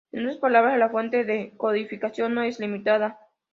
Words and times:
En 0.11 0.25
otras 0.25 0.37
palabras, 0.39 0.79
la 0.79 0.89
fuente 0.89 1.23
de 1.25 1.53
codificación 1.57 2.33
no 2.33 2.41
es 2.41 2.59
limitada. 2.59 3.19